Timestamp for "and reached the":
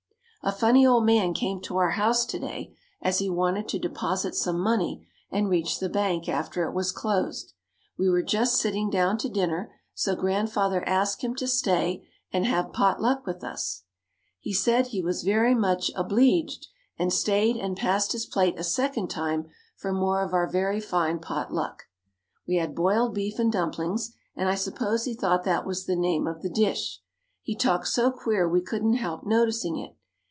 5.29-5.87